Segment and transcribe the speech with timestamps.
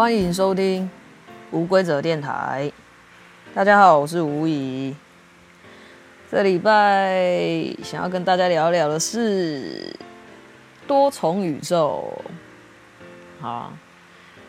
[0.00, 0.88] 欢迎收听
[1.50, 2.72] 无规则电台。
[3.54, 4.96] 大家好，我是吴仪。
[6.30, 9.94] 这礼拜想要跟大家聊聊的是
[10.86, 12.10] 多重宇宙。
[13.40, 13.70] 好，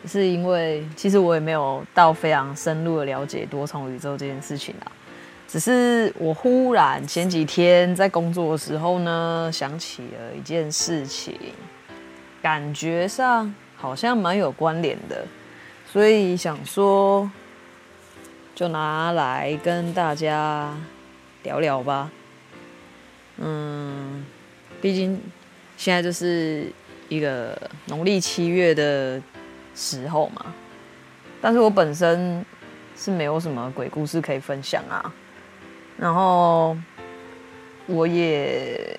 [0.06, 4.88] 是因为其实我也没有到非常深入的了解多重宇宙这件事情啊。
[5.46, 11.38] 只是我忽然前几天在工作的时候呢，想起了一件事情，
[12.40, 15.22] 感觉上好像蛮有关联的，
[15.92, 17.30] 所以想说
[18.54, 20.74] 就拿来跟大家
[21.42, 22.10] 聊聊吧。
[23.36, 24.24] 嗯，
[24.80, 25.20] 毕竟
[25.76, 26.72] 现在就是
[27.10, 29.20] 一个农历七月的
[29.74, 30.46] 时候嘛，
[31.42, 32.42] 但是我本身
[32.96, 35.12] 是没有什么鬼故事可以分享啊。
[35.98, 36.74] 然后
[37.84, 38.98] 我也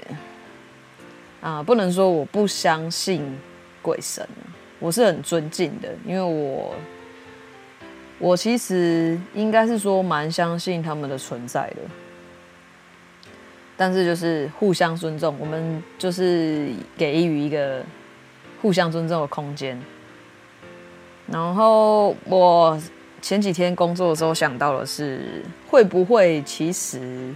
[1.42, 3.36] 啊，不能说我不相信
[3.82, 4.30] 鬼神，
[4.84, 6.76] 我是很尊敬的，因为我
[8.20, 11.78] 我其实应该是说蛮相信他们的存在的，
[13.78, 16.68] 但是就是互相尊重，我们就是
[16.98, 17.82] 给予一个
[18.62, 19.82] 互相尊重的空间。
[21.28, 22.78] 然后我。
[23.22, 27.34] 前几天工作的时候想到的是，会不会其实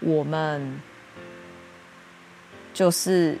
[0.00, 0.80] 我们
[2.72, 3.36] 就是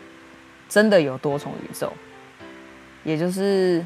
[0.68, 1.90] 真的有多重宇宙，
[3.04, 3.84] 也就是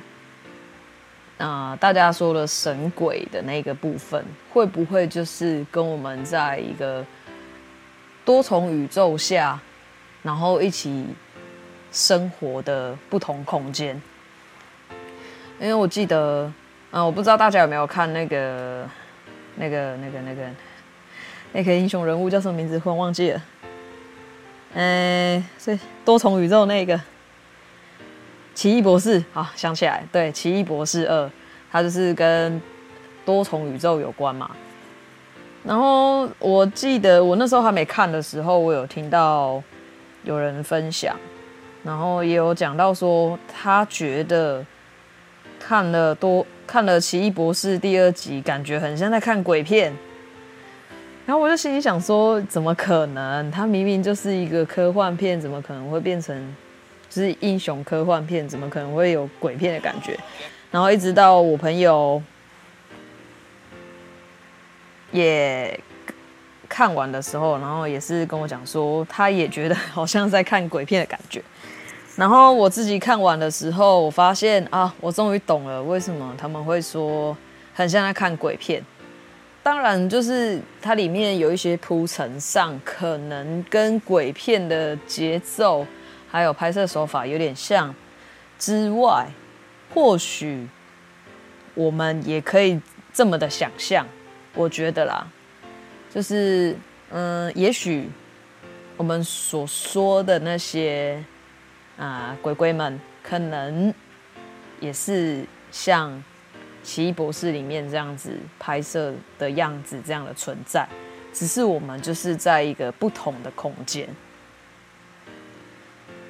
[1.36, 7.04] 啊、大家说的神鬼的那个部分，会不会就是跟我们在一个
[8.24, 9.60] 多重宇宙下，
[10.22, 11.06] 然后一起
[11.92, 14.00] 生活的不同空间？
[15.60, 16.50] 因为我记得。
[16.90, 18.88] 嗯，我不知道大家有没有看那个、
[19.56, 20.42] 那个、那个、那个
[21.52, 22.78] 那个英雄人物叫什么名字？
[22.78, 23.42] 忽然忘记了。
[24.72, 26.98] 嗯，是多重宇宙那个
[28.58, 29.22] 奇异博士。
[29.32, 31.30] 好，想起来，对，奇异博士二，
[31.70, 32.60] 它就是跟
[33.24, 34.50] 多重宇宙有关嘛。
[35.62, 39.62] 然后我记得我那时候还没看的时候，我有听到
[40.24, 41.14] 有人分享，
[41.84, 44.66] 然后也有讲到说他觉得
[45.60, 46.44] 看了多。
[46.66, 49.96] 看了《奇异博士》第二集，感觉很像在看鬼片。
[51.24, 53.48] 然后我就心里想说，怎么可能？
[53.52, 56.36] 他明明就是一个科幻片，怎么可能会变成
[57.18, 58.48] 是英雄科幻片？
[58.48, 60.16] 怎么可能会有鬼片的感觉？
[60.70, 62.22] 然后一直到我朋友
[65.10, 65.78] 也
[66.68, 71.42] 看完的时候，然后也是跟我讲说，他也觉得 好像在看鬼片的感觉。
[72.14, 77.36] 然后我自己看完的时候，我发现啊，我终于懂了为什么他们会说
[77.74, 78.84] 很像在看鬼片。
[79.62, 85.86] 当然，就是它里面有一些铺陈上可能跟鬼片的节奏
[86.30, 87.94] 还有拍摄手法有点像
[88.58, 89.26] 之外，
[89.92, 90.68] 或许
[91.74, 92.80] 我们也可以
[93.12, 94.06] 这么的想象。
[94.54, 95.26] 我觉得啦，
[96.10, 96.76] 就是
[97.10, 98.08] 嗯，也许
[98.96, 101.22] 我们所说的那些。
[101.98, 103.92] 啊，鬼鬼们可能
[104.78, 106.12] 也是像
[106.84, 110.86] 《奇异博士》里面这样子拍摄的样子，这样的存在，
[111.32, 114.08] 只是我们就是在一个不同的空间，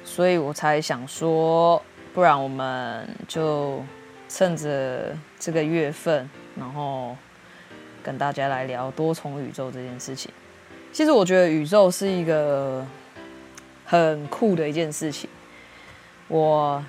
[0.09, 1.79] 所以我才想说，
[2.15, 3.81] 不然我们就
[4.27, 6.27] 趁着这个月份，
[6.57, 7.15] 然后
[8.01, 10.31] 跟大家来聊多重宇宙这件事情。
[10.91, 12.83] 其实我觉得宇宙是一个
[13.85, 15.29] 很酷的一件事情。
[16.27, 16.83] 我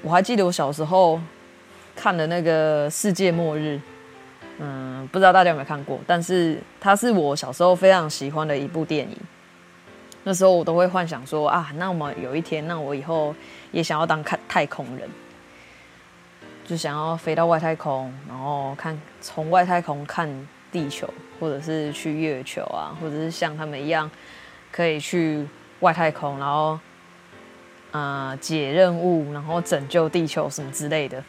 [0.00, 1.20] 我还记得我小时候
[1.96, 3.74] 看的那个《世界末日》，
[4.60, 9.16] 嗯，不知道大家有没有看过，但是它是我小时候非常喜欢的一部电影。
[10.24, 13.34] 那时候我都会幻想说啊，那么有一天，那我以后
[13.70, 15.08] 也想要当看太空人，
[16.66, 20.28] 就想要飞到外太空，然后看从外太空看
[20.70, 21.08] 地球，
[21.38, 24.10] 或者是去月球啊，或者是像他们一样
[24.70, 25.46] 可以去
[25.80, 26.78] 外太空，然后。
[27.94, 31.22] 啊、解任务，然后拯救地球什么之类的。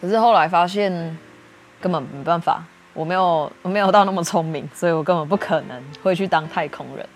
[0.00, 0.90] 可是后来发现
[1.78, 2.64] 根本没办法，
[2.94, 7.06] 我没有我没有到那么聪明，所以我根本不可能会去当太空人。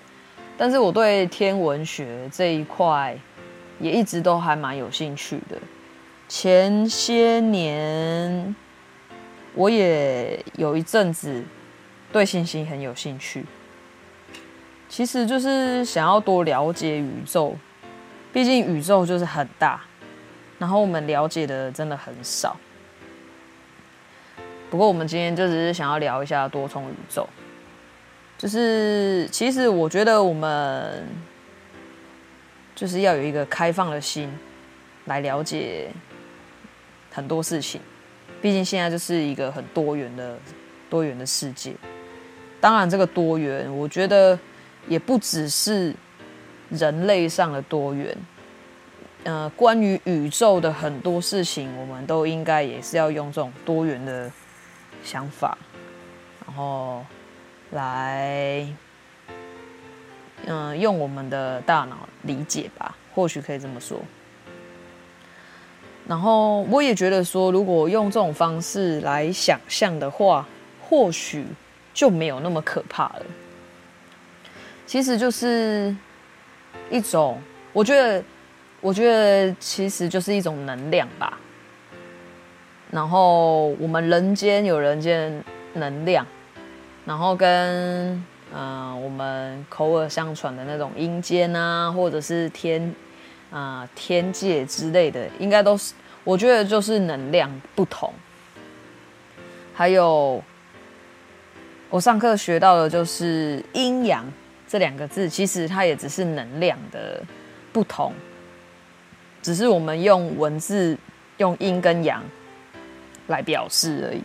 [0.58, 3.16] 但是我对天文学这一块
[3.78, 5.56] 也一直都还蛮有兴趣的。
[6.28, 8.54] 前些年
[9.54, 11.42] 我也有一阵子
[12.12, 13.46] 对星星很有兴趣，
[14.88, 17.56] 其实就是想要多了解宇宙。
[18.32, 19.80] 毕竟宇宙就是很大，
[20.58, 22.56] 然后我们了解的真的很少。
[24.68, 27.26] 不过我们今天就只是想要聊一下多重宇宙，
[28.38, 31.04] 就是其实我觉得我们
[32.74, 34.32] 就是要有一个开放的心
[35.06, 35.90] 来了解
[37.10, 37.80] 很多事情。
[38.40, 40.38] 毕竟现在就是一个很多元的
[40.88, 41.74] 多元的世界。
[42.60, 44.38] 当然，这个多元，我觉得
[44.86, 45.92] 也不只是
[46.70, 48.16] 人类上的多元。
[49.24, 54.30] 呃，关于宇宙的很多事情，我们都应该也是要用这种多元的
[55.02, 55.58] 想法，
[56.46, 57.04] 然后
[57.70, 58.66] 来，
[60.46, 64.00] 嗯、用我们的大脑理解吧，或许可以这么说。
[66.06, 70.46] 然后我也觉得说，如果用这种方式来想象的话，
[70.80, 71.44] 或许
[71.92, 73.22] 就没有那么可怕了。
[74.86, 75.94] 其实就是
[76.90, 77.40] 一种，
[77.72, 78.22] 我觉得。
[78.80, 81.36] 我觉得其实就是一种能量吧。
[82.92, 85.42] 然后我们人间有人间
[85.72, 86.24] 能量，
[87.08, 87.48] 然后跟
[88.52, 92.82] 嗯、呃、我们口耳相传的那种阴间啊，或者是天
[93.50, 98.12] 啊、呃、天界之类的，应该都是我觉得就是能量不同。
[99.72, 100.42] 还有
[101.88, 104.30] 我上课学到的就是阴阳
[104.68, 107.22] 这两个字，其实它也只是能量的
[107.72, 108.12] 不同。
[109.40, 110.94] 只是我们用文字
[111.38, 112.22] 用阴跟阳
[113.28, 114.20] 来表示而已，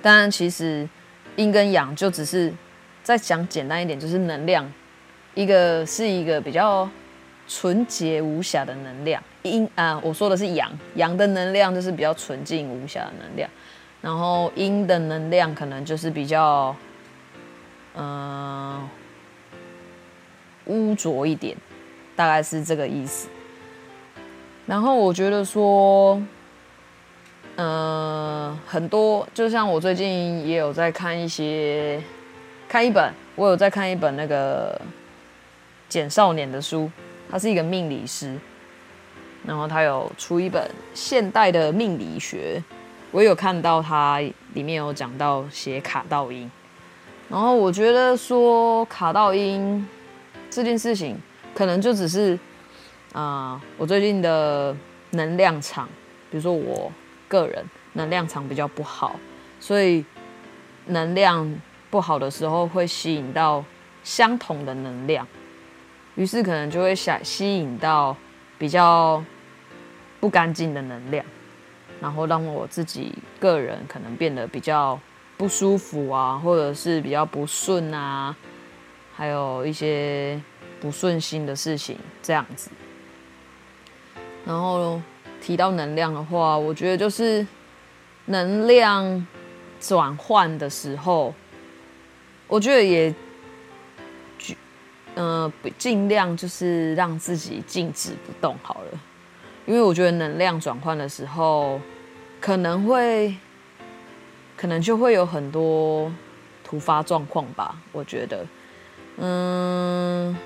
[0.00, 0.88] 当然其实
[1.36, 2.52] 阴跟阳就只是
[3.02, 4.70] 再讲简单一点，就是能量，
[5.34, 6.88] 一个是一个比较
[7.48, 13.50] 纯洁无瑕的能量，阴啊，我说的是阳，阳的能量就是比较纯净无瑕的能量，
[14.00, 16.74] 然后阴的能量可能就是比较
[17.94, 18.88] 嗯、
[20.64, 21.54] 污浊一点，
[22.16, 23.28] 大概是这个意思。
[24.64, 26.22] 然后我觉得说，
[27.56, 32.02] 呃，很多就像我最近也有在看一些，
[32.68, 34.80] 看一本，我有在看一本那个
[35.88, 36.90] 简少年的书，
[37.30, 38.36] 他是一个命理师，
[39.46, 42.62] 然后他有出一本现代的命理学，
[43.10, 44.18] 我有看到他
[44.54, 46.50] 里面有讲到写卡道音，
[47.28, 49.86] 然后我觉得说卡道音
[50.50, 51.16] 这件事情，
[51.54, 52.38] 可能就只是。
[53.14, 54.74] 啊、我最近的
[55.10, 55.86] 能量场，
[56.30, 56.90] 比如说我
[57.32, 57.64] 个人
[57.94, 59.16] 能量场比较不好，
[59.58, 60.04] 所以
[60.84, 61.50] 能量
[61.88, 63.64] 不好的时候会吸引到
[64.04, 65.26] 相同的能量，
[66.14, 68.14] 于是可能就会想吸引到
[68.58, 69.24] 比较
[70.20, 71.24] 不干净的能量，
[72.02, 75.00] 然后让我自己个人可能变得比较
[75.38, 78.36] 不舒服啊，或者是比较不顺啊，
[79.14, 80.38] 还有一些
[80.80, 82.70] 不顺心的事情这样子。
[84.44, 85.00] 然后
[85.42, 87.44] 提到能量的话，我觉得就是
[88.26, 89.26] 能量
[89.80, 91.34] 转换的时候，
[92.46, 93.12] 我觉得也，
[95.16, 99.00] 嗯、尽量就是让自己静止不动好了，
[99.66, 101.80] 因为我觉得能量转换的时候，
[102.40, 103.34] 可能会，
[104.56, 106.10] 可能就会有很多
[106.62, 107.74] 突发状况吧。
[107.90, 108.46] 我觉得，
[109.16, 110.36] 嗯，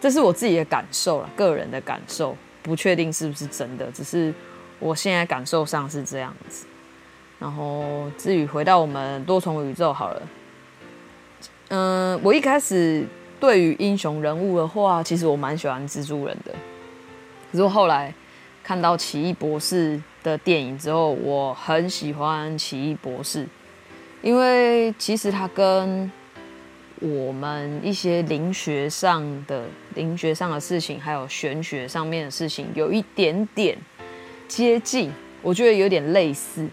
[0.00, 2.34] 这是我自己的感受了，个人的感受。
[2.66, 4.34] 不确定是不是真的，只是
[4.80, 6.66] 我现在感受上是这样子。
[7.38, 10.22] 然后至于回到我们多重宇宙好了，
[11.68, 13.06] 嗯，我一开始
[13.38, 16.52] 对于英雄人物的话，其实我蛮喜欢蜘蛛人的。
[17.52, 18.12] 可是我后来
[18.64, 23.46] 看到奇异博士的电影之后，我很喜欢奇异博士，
[24.22, 26.10] 因为其实他跟
[27.00, 33.76] 我们一些灵学上的灵学上的事情，还有玄学上面的事情，有一点点
[34.48, 35.12] 接近，
[35.42, 36.66] 我觉得有点类似。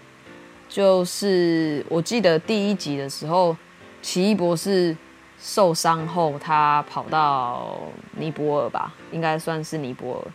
[0.69, 3.55] 就是我记得第一集的时候，
[4.01, 4.95] 奇异博士
[5.37, 7.77] 受伤后，他跑到
[8.13, 10.31] 尼泊尔吧，应该算是尼泊尔，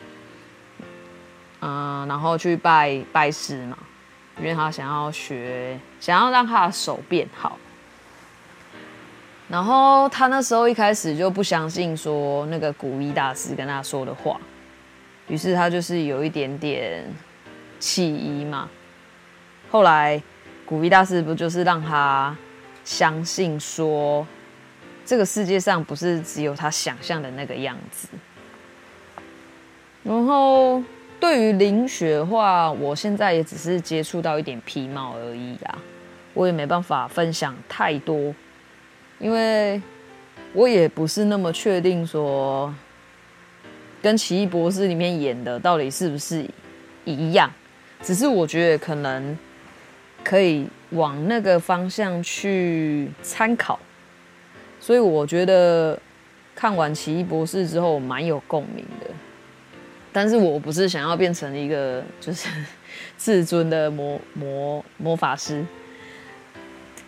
[1.61, 3.78] 嗯，然后去拜拜师嘛，
[4.38, 7.59] 因为他想要学，想要让他的手变好。
[9.49, 14.38] 然后他那时候一开始就不相信说那个古一大师跟他说的话，
[15.26, 17.02] 于是他就是有一点点
[17.78, 18.69] 起疑嘛。
[19.71, 20.23] 后来
[20.67, 22.37] 古一大师不就是让他
[22.85, 24.26] 相信说，
[25.07, 28.07] 这个世界上不是只有他想象的那个样子。
[30.02, 30.83] 然后
[31.19, 35.78] 对于灵学的话，我现在也只是接触到一点皮毛而已啦，
[36.35, 38.35] 我也没办法分享太多。
[39.19, 39.81] 因为
[40.53, 42.73] 我也不是那么确定说，
[44.01, 46.45] 跟《奇异博士》里面演的到底是不是
[47.05, 47.53] 一样，
[48.03, 49.37] 只是我觉得可能
[50.23, 53.79] 可以往那个方向去参考，
[54.81, 55.99] 所以我觉得
[56.55, 59.07] 看完《奇异博士》之后蛮有共鸣的。
[60.13, 62.49] 但是我不是想要变成一个就是
[63.17, 65.65] 至尊的魔魔魔法师。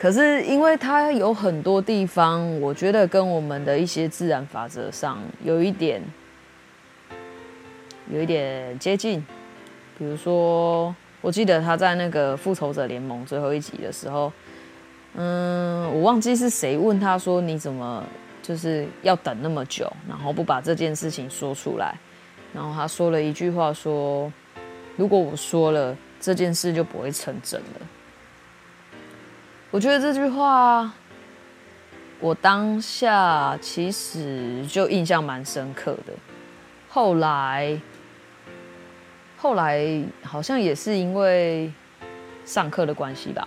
[0.01, 6.03] 可是因为它有很多地方，我觉得跟我们的一些自然法则上有一点
[8.11, 9.23] 有一点接近。
[9.99, 14.33] 比如说，我记得他在那个复仇者联盟最后一集的时候，
[15.17, 18.03] 嗯，我忘记是谁问他说：“你怎么
[18.43, 21.95] 就是要等那么久，然后不把这件事情说出来？”
[22.55, 24.33] 然后他说了一句话说
[24.97, 27.87] ：“如果我说了，这件事就不会成真了。”
[29.73, 30.93] 我觉得这句话，
[32.19, 36.13] 我当下其实就印象蛮深刻的。
[36.89, 37.81] 后来，
[39.37, 41.73] 后来好像也是因为
[42.45, 43.47] 上课的关系吧，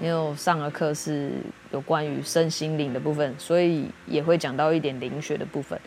[0.00, 1.30] 因为我上的课是
[1.70, 5.80] 有关于身心灵的部分，所以也会讲到一点灵学的部分。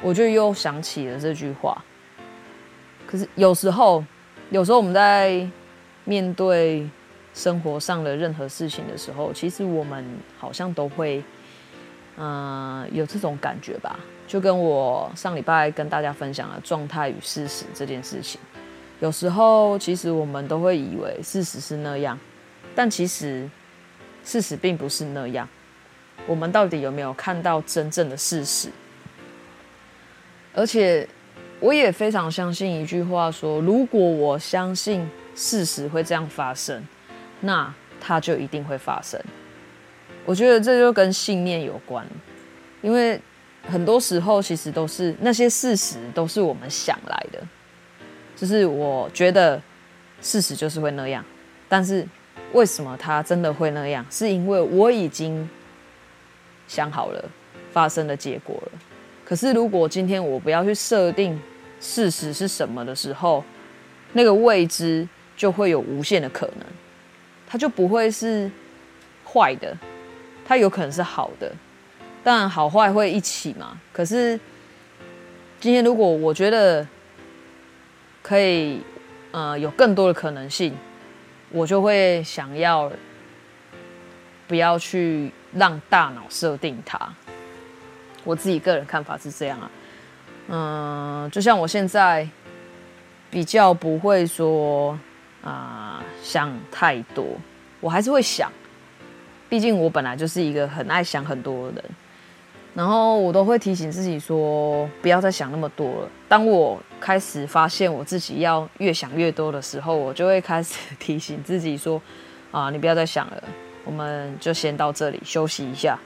[0.00, 1.84] 我就又想起了这句话。
[3.06, 4.02] 可是有时候，
[4.48, 5.46] 有时候我们在
[6.04, 6.88] 面对。
[7.36, 10.02] 生活上的任何事情的时候，其实我们
[10.38, 11.22] 好像都会，
[12.16, 14.00] 嗯、有这种感觉吧。
[14.26, 18.40] 就跟我上礼拜跟大家分享的状态与事实这件事情，
[19.00, 22.18] 有时候其实我们都会以为事实是那样，
[22.74, 23.48] 但其实
[24.24, 25.46] 事实并不是那样。
[26.26, 28.70] 我们到底有没有看到真正的事实？
[30.54, 31.06] 而且，
[31.60, 36.82] 我也非常相信一句话说：如果我相信事实会这样发生。
[37.40, 39.20] 那它就一定会发生。
[40.24, 42.06] 我觉得这就跟信念有关，
[42.82, 43.20] 因为
[43.68, 47.40] 很多时候其实都是那些事实都是我们想来的。
[48.34, 49.60] 就是我觉得
[50.20, 51.24] 事实就是会那样，
[51.68, 52.06] 但是
[52.52, 54.04] 为什么它真的会那样？
[54.10, 55.48] 是因为我已经
[56.68, 57.24] 想好了
[57.72, 58.78] 发生的结果了。
[59.24, 61.40] 可是如果今天我不要去设定
[61.80, 63.42] 事实是什么的时候，
[64.12, 66.66] 那个未知就会有无限的可能。
[67.46, 68.50] 它就不会是
[69.24, 69.76] 坏的，
[70.44, 71.52] 它有可能是好的，
[72.24, 73.80] 当然好坏会一起嘛。
[73.92, 74.38] 可是
[75.60, 76.86] 今天如果我觉得
[78.22, 78.80] 可以，
[79.30, 80.76] 呃，有更多的可能性，
[81.50, 82.90] 我就会想要
[84.48, 86.98] 不要去让大脑设定它。
[88.24, 89.70] 我自己个人看法是这样啊，
[90.48, 92.28] 嗯、就像我现在
[93.30, 94.98] 比较不会说。
[95.46, 97.24] 啊、想太多，
[97.80, 98.50] 我还是会想，
[99.48, 101.84] 毕竟我本来就是一个很爱想很多的人，
[102.74, 106.10] 然后我都会提醒自己说，不要再想那么多了。
[106.26, 112.02] 当我开始发现我自己要越想越多的时候，我就会开始 提醒自己说，
[112.50, 113.40] 啊，你不要再想了，
[113.84, 115.96] 我们就先到这里休息一下。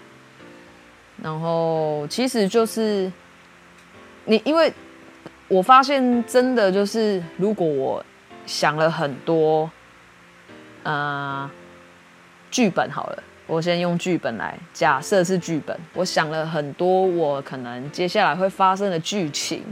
[1.22, 3.10] 然后其实就是
[4.26, 4.70] 你，因为
[5.48, 8.04] 我发现真的就是，如果我。
[8.46, 9.70] 想了很多，
[10.82, 11.48] 呃，
[12.50, 15.78] 剧本好了，我先用剧本来假设是剧本。
[15.94, 19.62] 我想了很多，我可能接下来会发生的剧情，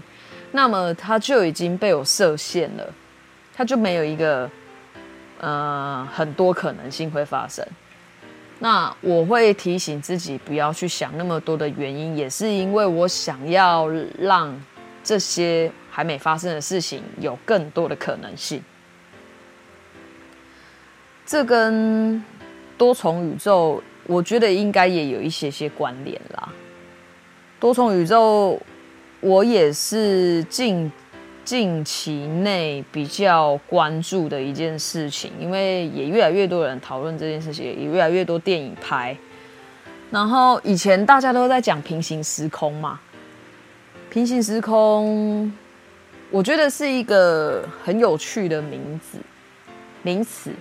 [0.53, 2.95] 那么它就已经被我设限了，
[3.53, 4.49] 它就没有一个
[5.41, 7.67] 呃很多可能性会发生。
[8.61, 14.55] 那我会提醒自己不要去想那么多的原因，也是因为我想要让
[15.03, 15.71] 这些。
[15.99, 18.63] 还没发生的事情有更多的可能性，
[21.27, 22.23] 这跟
[22.77, 26.51] 多重宇宙，我觉得应该也有一些些关联啦。
[27.59, 28.61] 多重宇宙，
[29.19, 30.89] 我也是近
[31.45, 39.17] 近期内比较关注的一件事情，因为也越来越多人讨论这件事情，也越来越多电影拍。
[40.13, 43.01] 然后以前大家都在讲平行时空嘛，
[44.09, 45.53] 平行时空。
[46.31, 49.19] 我觉得是一个很有趣的名字、
[50.03, 50.53] 名词，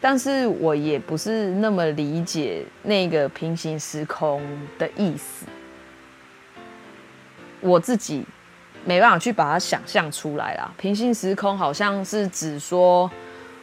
[0.00, 4.42] 但是我也不是那么理解那个平行时空
[4.78, 5.46] 的意思。
[7.60, 8.22] 我自己
[8.84, 10.70] 没办法去把它想象出来啦。
[10.76, 13.10] 平行时空好像是指说，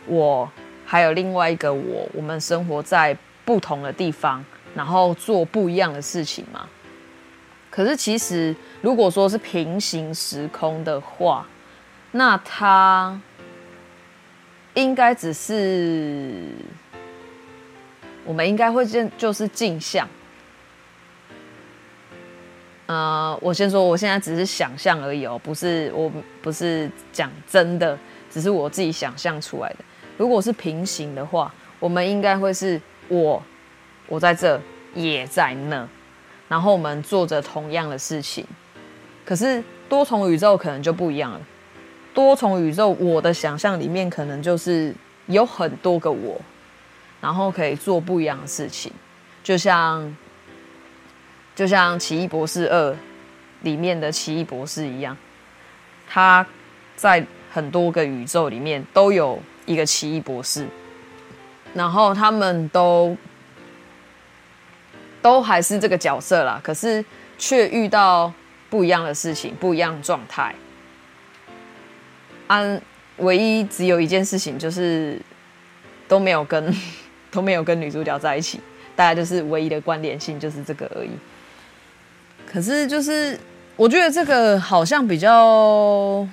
[0.08, 0.52] 我
[0.84, 6.68] 还有另外一个我，我们生活在不同的地方，然后做不一样的事情嘛。
[7.72, 11.48] 可是，其实如果说是平行时空的话，
[12.12, 13.20] 那它
[14.74, 16.50] 应该只是
[18.26, 20.06] 我们应该会见，就是镜像。
[22.88, 26.12] 呃，我先说，我现在只是想象而已哦，不是，我
[26.42, 27.98] 不是讲真的，
[28.30, 29.78] 只是我自己想象出来的。
[30.18, 33.42] 如果是平行的话，我们应该会是我，
[34.08, 34.60] 我在这，
[34.94, 35.88] 也在那。
[36.52, 38.46] 然后我们做着同样的事情，
[39.24, 41.40] 可是多重宇宙可能就不一样了。
[42.14, 44.94] 多重宇宙，我的想象里面可能就是
[45.28, 46.42] 有很多个我，
[47.22, 48.92] 然后可以做不一样的事情，
[49.42, 50.14] 就像
[51.56, 52.92] 就像《奇异博士二》
[53.62, 55.16] 里面的奇异博士一样，
[56.06, 56.46] 他
[56.98, 60.68] 在很多个宇宙里面都有一个奇异博士，
[61.74, 63.16] 然后他们都
[65.22, 67.04] 都还是这个角色啦，可是
[67.38, 68.32] 却遇到
[68.70, 70.54] 不一样的事情，不一样的状态。
[72.48, 72.60] 啊，
[73.18, 75.22] 唯一只有一件事情就是
[76.08, 76.74] 都没有跟
[77.32, 78.60] 都没有跟女主角在一起，
[78.96, 81.12] 大家就是唯一的关联性就是这个而已。
[82.46, 83.40] 可是就是
[83.78, 86.28] 我觉得这个好像比较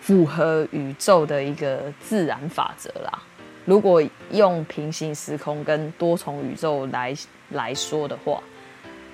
[0.00, 3.22] 符合宇宙的一个自然法则啦。
[3.64, 7.12] 如果用平行时空跟多重宇宙来
[7.50, 8.42] 来说的话，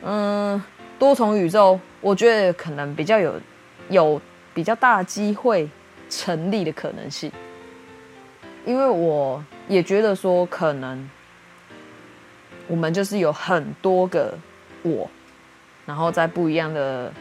[0.02, 0.62] 嗯，
[0.98, 3.40] 多重宇宙我觉得可能比较有
[3.88, 4.20] 有。
[4.54, 5.68] 比较大机会
[6.08, 7.28] 成立的可能性，
[8.64, 11.10] 因为我也觉得说，可能
[12.68, 14.32] 我们就是有很多个
[14.84, 15.10] 我，
[15.84, 17.12] 然后在不一样的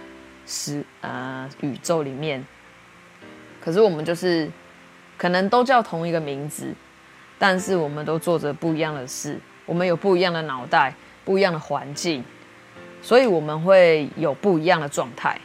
[0.46, 2.46] 时呃宇宙里面，
[3.60, 4.48] 可是我们就是
[5.18, 6.72] 可能都叫同一个名字，
[7.40, 12.24] 但是我们都做着不一样的事，我们有不一样的脑袋，不一样的环境，
[13.02, 15.40] 所以我们会有不一样的状态。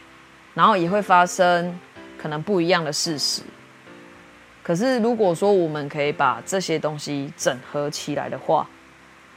[0.55, 1.79] 然后也会发生
[2.17, 3.41] 可能不一样的事实。
[4.61, 8.67] 可是如果说我们可以把这些东西整合起来的话，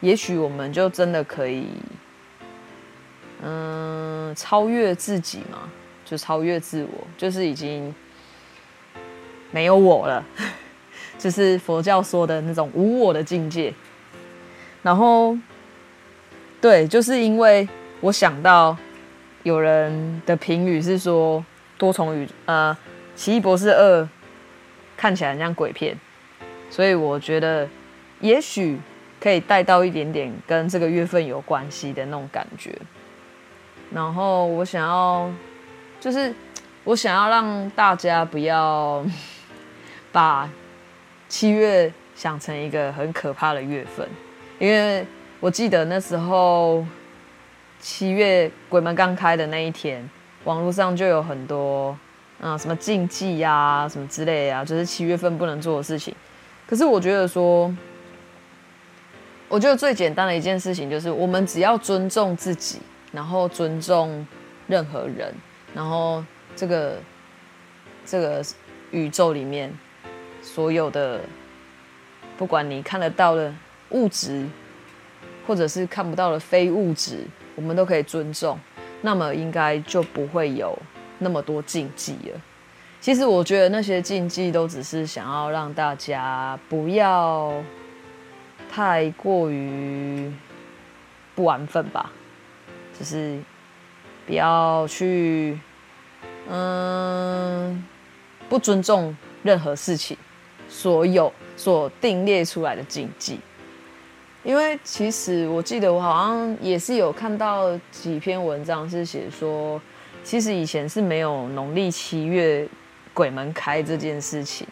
[0.01, 1.67] 也许我们就真的可以，
[3.43, 5.71] 嗯，超越自己嘛，
[6.05, 7.95] 就超越自我，就是已经
[9.53, 10.25] 没有我了，
[11.19, 13.73] 就是佛教说的那种无我的境界。
[14.83, 15.37] 然后，
[16.63, 17.69] 对，就是因为
[18.01, 18.75] 我想到。
[19.45, 21.45] 有人的评语是说，
[21.77, 22.73] 多重宇呃，
[23.19, 24.03] 《奇异博士二》
[24.97, 25.99] 看起来很像鬼片，
[26.71, 27.69] 所以我觉得
[28.21, 28.79] 也许
[29.21, 32.73] 可以带到一点点跟这个月份有关系的那种感觉。
[33.93, 35.29] 然后我想要，
[35.99, 36.33] 就是
[36.85, 39.05] 我想要让大家不要
[40.13, 40.49] 把
[41.29, 44.09] 七月想成一个很可怕的月份，
[44.61, 45.05] 因为
[45.43, 46.87] 我记得那时候。
[47.85, 50.09] 七月鬼门刚开的那一天，
[50.45, 51.99] 网络上就有很多，
[52.39, 56.15] 嗯，什么禁忌呀、什么之类、啊，就是七月份不能做的事情。
[56.65, 57.75] 可是我觉得说，
[59.49, 62.79] 我觉得最简单的一件事情就是，我们只要尊重自己，
[63.11, 64.25] 然后尊重
[64.69, 65.35] 任何人，
[65.75, 66.25] 然后
[66.55, 66.95] 这个
[68.07, 68.45] 这个
[68.93, 69.77] 宇宙里面
[70.41, 71.21] 所有的，
[72.39, 73.53] 不管你看得到的
[73.89, 74.47] 物质，
[75.47, 77.27] 或者是看不到的非物质。
[77.55, 78.59] 我们都可以尊重，
[79.03, 80.77] 那么应该就不会有
[81.19, 82.41] 那么多禁忌了。
[82.99, 87.53] 其实我觉得那些禁忌都只是想要让大家不要
[88.71, 90.33] 太过于
[91.35, 92.11] 不安分吧，
[92.99, 93.39] 就是
[94.27, 95.59] 不要去
[96.49, 97.85] 嗯
[98.49, 100.17] 不尊重任何事情，
[100.69, 103.41] 所有所定列出来的禁忌。
[104.45, 109.81] 因为其实我记得我好像也是有看到几篇文章是写说，
[110.25, 112.69] 其实以前是没有农历七月
[113.15, 114.67] 鬼门开这件事情，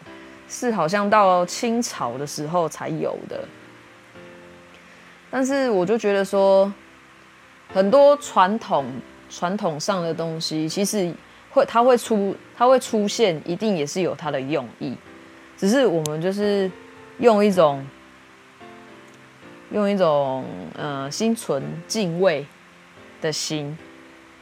[0.49, 3.47] 是好像到清朝的时候才有的。
[5.29, 6.71] 但是我就觉得说，
[7.73, 8.85] 很多传统
[9.29, 11.13] 传统上的东西，其实
[11.49, 14.97] 会它会出它会出现，一定也是有它的用意，
[15.55, 16.69] 只是我们就是
[17.19, 17.81] 用一种。
[19.71, 20.45] 用一种
[20.77, 22.45] 呃心存敬畏
[23.21, 23.77] 的心，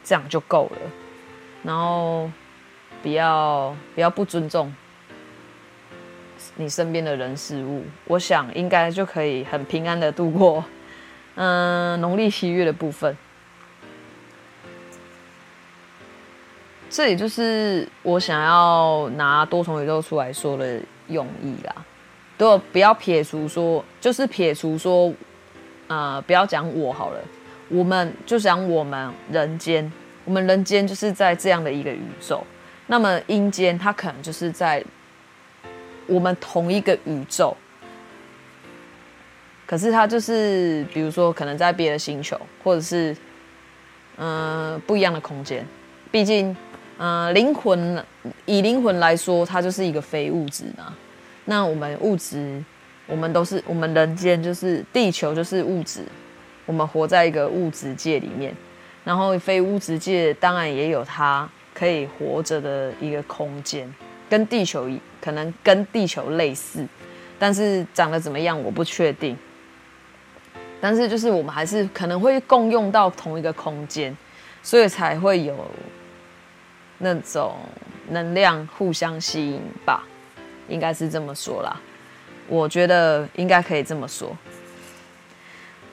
[0.03, 0.77] 这样就够了。
[1.63, 2.29] 然后
[3.03, 4.73] 不要不要不尊重
[6.55, 10.63] 你身边的人事物，我想应该就可以很平安的度过
[11.35, 13.15] 嗯农历七月的部分。
[16.89, 21.75] 这也就是我想要拿多重宇宙出来说的用意啦。
[22.39, 25.13] 都不要撇除说，就是撇除说，
[25.87, 27.19] 呃，不要讲我好了，
[27.67, 29.91] 我们就讲我们人间，
[30.23, 32.41] 我们人间就是在这样的一个宇宙，
[32.87, 34.81] 那么阴间它可能就是在
[36.07, 37.55] 我们同一个宇宙，
[39.67, 43.13] 可是它就是比如说可能在别的星球，或者是
[44.15, 45.65] 嗯、不一样的空间，
[46.09, 46.55] 毕竟
[46.99, 48.01] 嗯、呃、灵魂
[48.45, 50.95] 以灵魂来说，它就是一个非物质嘛。
[51.49, 52.63] 那我们物质，
[53.07, 56.03] 我们都是我们人间，就是地球，就是物质。
[56.67, 58.55] 我们活在一个物质界里面，
[59.03, 63.91] 然后非物质界当然也有它可以活着的一个空间。
[64.29, 64.87] 跟地球
[65.19, 66.85] 可能跟地球类似，
[67.39, 69.35] 但是长得怎么样我不确定。
[70.79, 74.15] 但是就是我们还是可能会共用到同一个空间，
[74.61, 75.55] 所以才会有
[76.99, 77.55] 那种
[78.09, 80.03] 能量互相吸引吧，
[80.69, 81.81] 应该是这么说啦。
[82.47, 84.35] 我觉得应该可以这么说。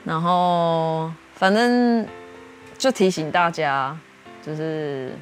[0.05, 2.07] 然后反正
[2.79, 3.99] 就提醒大家，
[4.45, 5.13] 就是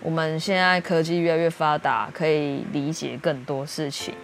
[0.00, 4.14] 我们现在科技越来越发达，可以理解更多事情。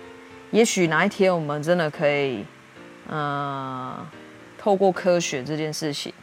[0.50, 2.44] 也许哪一天我们真的可以。
[3.08, 4.06] 嗯、
[4.56, 6.14] 透过科学这件事情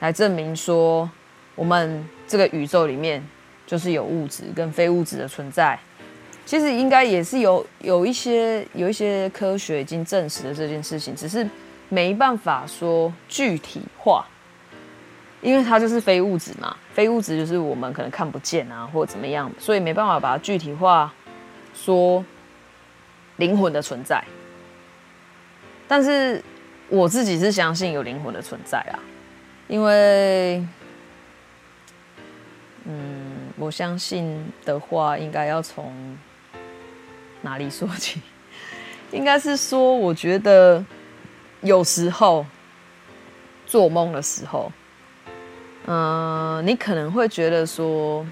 [0.00, 1.08] 来证明说，
[1.54, 3.22] 我们这个宇宙里面
[3.66, 5.78] 就是有物质跟非物质的存在。
[6.46, 11.46] 其实应该也是有有一些有一些科学已经证实了这件事情，只是
[11.88, 14.24] 没办法说具体化，
[15.42, 16.76] 因为它就是非物质嘛。
[16.94, 21.12] 非物质就是我们可能看不见啊，或者怎么样，所以没办法把它具体化，
[21.74, 22.24] 说
[23.36, 24.24] 灵魂的存在。
[25.88, 26.42] 但是
[26.88, 28.98] 我自己是相信有灵魂的存在啊，
[29.68, 30.64] 因为，
[32.84, 35.92] 嗯，我相信的话，应该要从
[37.42, 38.20] 哪里说起？
[39.12, 40.84] 应该是说，我觉得
[41.60, 42.44] 有时候
[43.66, 44.72] 做梦的时候，
[45.86, 48.26] 嗯，你可能会觉得说，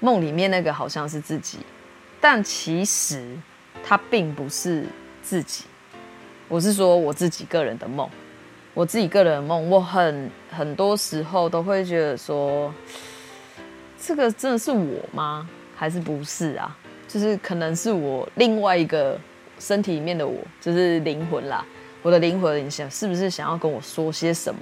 [0.00, 1.58] 梦里面那个好像是自己，
[2.20, 3.36] 但其实
[3.84, 4.86] 它并不是。
[5.24, 5.66] 自己，
[6.48, 8.10] 我是说我自己个人的梦，
[8.74, 12.74] 我自己个人的梦，我很很多时候都会觉得说，
[14.02, 15.48] 这个真的是我吗？
[15.76, 16.76] 还是不是啊？
[17.12, 19.18] 就是可能是我另外一个
[19.58, 21.62] 身体里面的我，就是灵魂啦。
[22.00, 24.60] 我的灵魂，你想是不是想要跟我说些什么？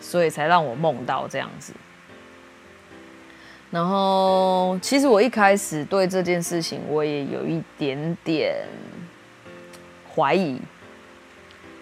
[0.00, 1.72] 所以才让我梦到这样子。
[3.70, 8.66] 然后，其实我一开始对这件事情，我也有一点点。
[10.14, 10.58] 怀疑，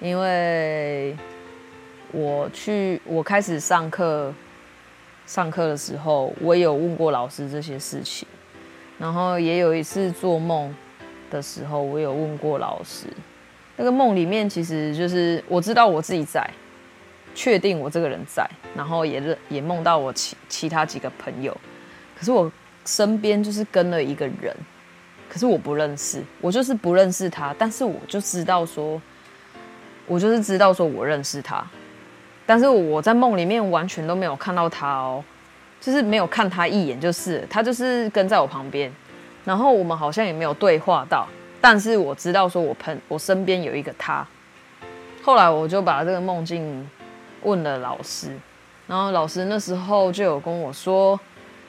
[0.01, 1.17] 因为
[2.11, 4.35] 我去我开始上课，
[5.25, 8.27] 上课的时候，我也有问过老师这些事情，
[8.99, 10.75] 然后也有一次做梦
[11.31, 13.07] 的时候，我有问过老师。
[13.77, 16.49] 那个梦里面其实就是我知道我自己在，
[17.35, 21.57] 确定我这个人在，然后也也梦到我其其他几个朋友，
[22.17, 22.51] 可是我
[22.85, 24.55] 身边就是跟了一个人。
[25.27, 29.03] 可是我不认识，我就是不认识他，但是我就知道说，
[30.07, 31.67] 我就是知道说我认识他，
[32.47, 35.25] 但是我在梦里面完全都没有看到他哦，
[35.85, 38.91] 就是没有看他一眼，就是他就是跟在我旁边，
[39.45, 41.29] 然后我们好像也没有对话到，
[41.61, 44.27] 但是我知道说我朋我身边有一个他，
[45.23, 46.89] 后来我就把这个梦境
[47.43, 48.35] 问了老师，
[48.87, 51.21] 然后老师那时候就有跟我说，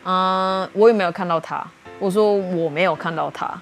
[0.06, 1.62] 嗯，我有没有看到他？
[2.00, 3.62] 我说我没有看到他，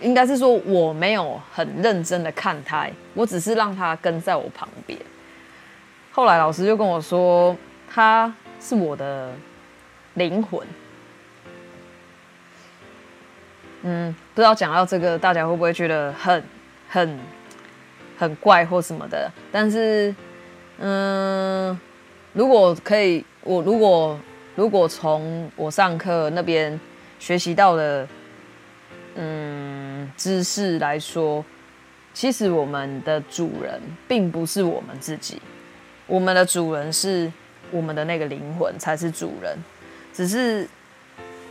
[0.00, 4.98] 应该是说我没有很认真的看他，我只是让他跟在我旁边。
[6.10, 7.54] 后来老师就跟我说，
[7.86, 9.30] 他是我的
[10.14, 10.66] 灵魂。
[13.82, 16.42] 嗯，不知道讲到这个，大家会不会觉得很
[16.88, 17.18] 很
[18.18, 19.30] 很怪或什么的？
[19.52, 20.14] 但是，
[20.78, 21.78] 嗯，
[22.32, 24.18] 如果可以，我如果
[24.56, 26.80] 如果从我上课那边。
[27.16, 28.06] 学习到的，
[29.14, 31.42] 嗯，知识来说，
[32.12, 35.40] 其实我们的主人并不是我们自己，
[36.06, 37.32] 我们的主人是
[37.70, 39.56] 我们的那个灵魂才是主人，
[40.14, 40.66] 只是，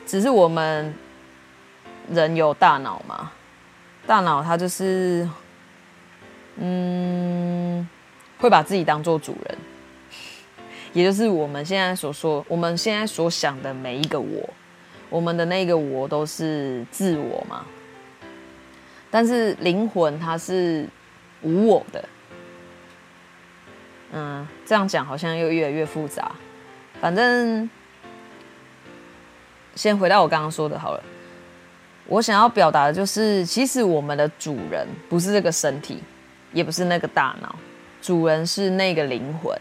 [0.07, 0.91] 只是我们
[2.09, 3.31] 人有大脑嘛，
[4.07, 5.29] 大脑它就是，
[6.57, 7.87] 嗯，
[8.39, 9.57] 会把自己当做主人，
[10.93, 14.49] 也就是我们现在所说，我们现在所想的每一个我。
[15.09, 17.63] 我们的那个我都是自我嘛，
[19.11, 20.87] 但是灵魂它是
[21.43, 22.09] 无我的。
[24.13, 26.31] 嗯，这样讲好像又越来越复杂。
[26.99, 27.69] 反正
[29.75, 31.03] 先回到我刚刚说的好了。
[32.07, 36.03] 我想要表达的就是，其实我们的主人不是这个身体，
[36.51, 37.55] 也不是那个大脑，
[38.01, 39.57] 主人是那个灵魂。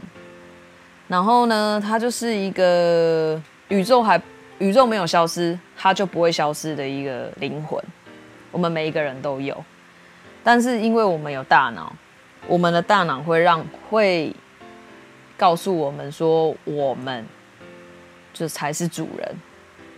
[1.09, 4.21] 然后呢，它就是一个宇宙还。
[4.59, 7.83] 宇宙没有消失，它就不会消失的一个灵魂。
[8.53, 9.65] 我们每一个人都有，
[10.45, 11.93] 但是因为我们有大脑，
[12.47, 14.33] 我们的大脑会让会
[15.37, 17.27] 告诉我们说，我们
[18.33, 19.35] 这才是主人。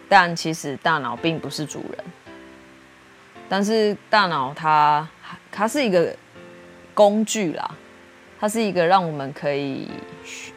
[0.08, 2.04] 但其实大脑并不是主人，
[3.48, 5.08] 但是大脑它
[5.50, 6.14] 它是一个
[6.92, 7.70] 工具啦，
[8.38, 9.88] 它是一个让我们可以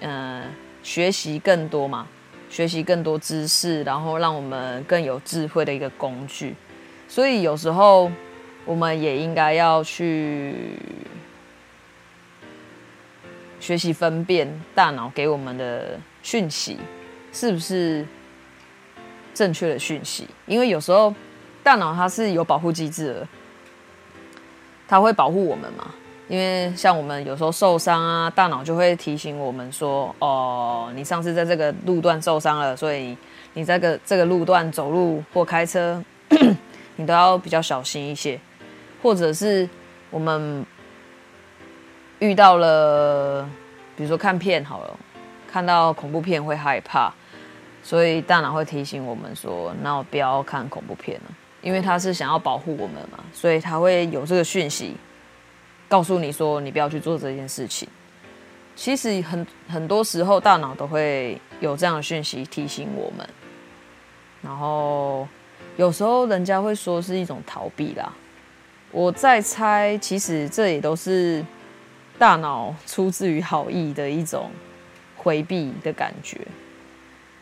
[0.01, 0.43] 嗯
[0.83, 2.07] 学习更多嘛。
[2.49, 6.55] 学习更多知识，然后让我们更有智慧的一个工具。
[7.09, 8.09] 所以有时候
[8.65, 10.55] 我们也应该要去
[13.59, 16.77] 学习分辨大脑给我们的讯息
[17.33, 18.05] 是不是
[19.37, 21.13] 正确的讯息，因为有时候
[21.61, 23.27] 大脑它是有保护机制的，
[24.87, 25.93] 它会保护我们嘛。
[26.27, 33.15] 因为像我们有时候受伤啊，大脑就会提醒我们说：“哦，你上次在这个路段受伤了，所以
[33.53, 36.03] 你这个这个路段走路或开车，
[36.97, 38.39] 你都要比较小心一些。”
[39.03, 39.69] 或者是
[40.09, 40.65] 我们
[42.17, 43.47] 遇到了，
[43.95, 44.97] 比如说看片好了，
[45.47, 47.13] 看到恐怖片会害怕，
[47.87, 51.31] 所以大脑会提醒我们说：“那我不要看恐怖片了。”
[51.63, 54.97] 因为它是想要保护我们嘛，所以它会有这个讯息。
[55.87, 57.87] 告诉你说，你不要去做这件事情。
[58.75, 63.25] 其实很很多时候，大脑都会有这样的讯息提醒我们。
[64.41, 65.25] 然后
[65.77, 68.11] 有时候人家会说是一种逃避啦。
[68.91, 71.41] 我在猜，其实这也都是
[72.19, 74.51] 大脑出自于好意的一种
[75.15, 76.37] 回避的感觉。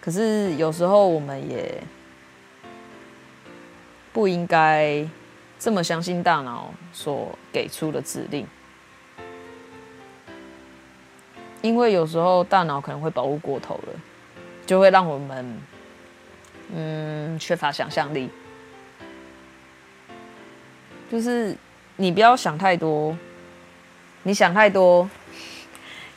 [0.06, 1.82] 可是有时候我们也
[4.14, 5.06] 不应该。
[5.58, 8.46] 这么相信大脑所给出的指令，
[11.62, 13.94] 因为有时候大脑可能会保护过头了，
[14.68, 15.62] 就会让我们
[16.76, 18.30] 嗯缺乏想象力。
[21.10, 21.56] 就是
[21.96, 23.18] 你不要想太多，
[24.24, 25.10] 你想太多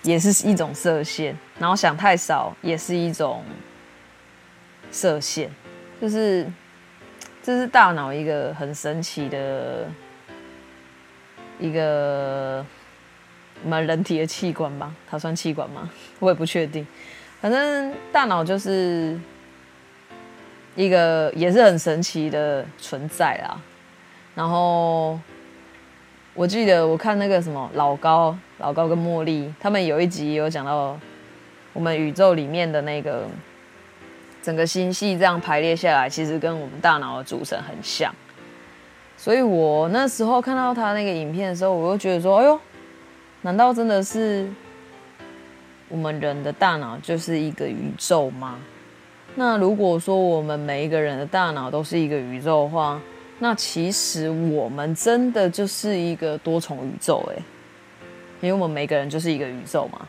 [0.03, 3.43] 也是一种设限，然后想太少也是一种
[4.93, 5.51] 射线，
[6.01, 6.47] 就是。
[7.41, 9.87] 这是大脑一个很神奇的
[11.59, 12.63] 一个
[13.65, 14.95] 我们人体的器官吧？
[15.09, 15.89] 它算器官吗？
[16.21, 16.87] 我也不确定。
[17.41, 19.19] 反正大脑就是
[20.77, 23.59] 一个也是很神奇的存在啦。
[24.35, 25.19] 然后
[26.35, 30.99] 我记得我看那个什么老高、老高跟茉莉，他们有一集有讲到
[31.73, 33.27] 我们宇宙里面的那个。
[34.43, 38.15] 整个星系这样排列下来，其实跟我们大脑的组成很像。
[39.17, 42.61] 所以我那时候看到他那个影片的时候，我就觉得说：“哎呦，
[43.43, 44.49] 难道真的是
[45.89, 48.59] 我们人的大脑就是一个宇宙吗？”
[49.35, 53.01] 那如果说我们每一个人的大脑都是一个宇宙的话，
[53.41, 57.43] 那其实我们真的就是一个多重宇宙哎，
[58.41, 60.07] 因为我们每个人就是一个宇宙嘛。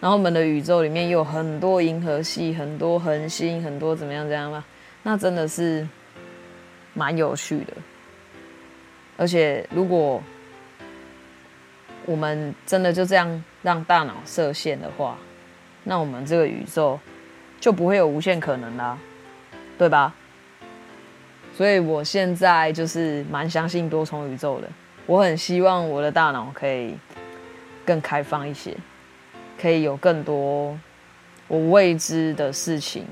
[0.00, 4.64] 然后我们的宇宙里面有很多银河系，很多恒星，很多怎么样怎样吧？
[5.02, 5.86] 那真的是
[6.94, 7.74] 蛮有趣的。
[9.18, 10.22] 而且如果
[12.06, 15.18] 我们真的就这样让大脑设限的话，
[15.84, 16.98] 那我们这个宇宙
[17.60, 18.98] 就不会有无限可能啦，
[19.76, 20.14] 对吧？
[21.54, 24.68] 所以我现在就是蛮相信多重宇宙的。
[25.04, 26.96] 我很希望我的大脑可以
[27.84, 28.74] 更开放一些。
[29.60, 30.78] 可以有更多
[31.48, 33.04] 我未知的事情，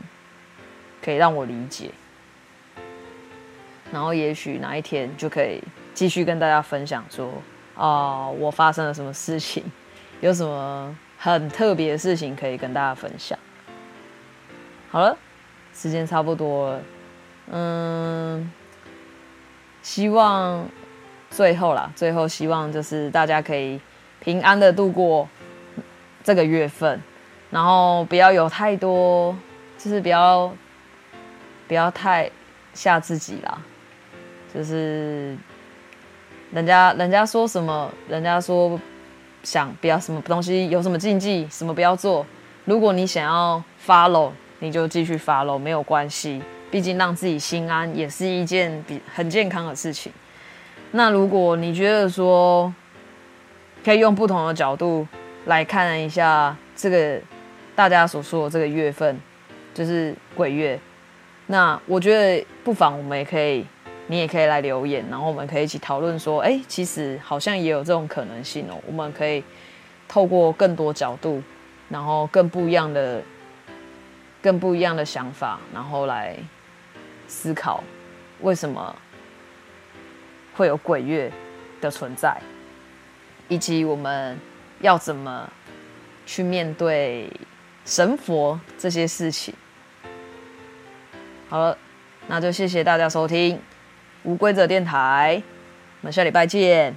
[1.04, 1.90] 可以让我理解，
[3.92, 7.30] 然后也许哪一天就可以继续跟大家分享说，
[7.76, 9.62] 啊，我发生了什么事情，
[10.20, 13.38] 有什么很特别的事情可以跟大家分享。
[14.90, 15.14] 好了，
[15.74, 16.82] 时间差不多了，
[17.50, 18.50] 嗯，
[19.82, 20.66] 希望
[21.28, 23.78] 最后啦，最后希望就是大家可以
[24.20, 25.28] 平安的度过。
[26.28, 27.00] 这个月份，
[27.48, 29.34] 然后不要有太多，
[29.78, 30.52] 就是不要
[31.66, 32.30] 不要太
[32.74, 33.58] 吓自己啦。
[34.52, 35.34] 就是
[36.52, 38.78] 人家人家说什么，人家说
[39.42, 42.26] 想不要什么东西，有什么禁忌，什么不要做。
[42.66, 46.42] 如果你想要 follow，你就继续 follow，没有关系。
[46.70, 50.12] 毕竟让自己心安也是一件比很健康的事情。
[50.90, 52.70] 那如果你觉得说
[53.82, 55.08] 可以用不同的角度。
[55.48, 57.18] 来看一下这个
[57.74, 59.18] 大家所说的这个月份，
[59.72, 60.78] 就是鬼月。
[61.46, 63.64] 那我觉得不妨我们也可以，
[64.08, 68.78] 你也可以来留言，然后我们可以一起讨论说，哎，其实好像也有这种可能性哦。
[68.86, 69.42] 我们可以
[70.06, 71.42] 透过更多角度，
[71.88, 73.22] 然后更不一样的、
[74.42, 76.36] 更不一样的想法，然后来
[77.26, 77.82] 思考
[78.42, 78.94] 为什么
[80.54, 81.32] 会有鬼月
[81.80, 82.38] 的存在，
[83.48, 84.38] 以及我们。
[84.80, 85.50] 要怎么
[86.26, 87.30] 去面对
[87.84, 89.54] 神佛这些事情？
[91.48, 91.78] 好了，
[92.26, 93.60] 那就谢谢大家收听
[94.22, 95.42] 无规则电台，
[96.02, 96.94] 我们下礼拜见，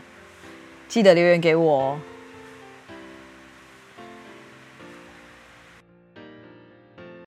[0.87, 1.99] 记得留言给我哦。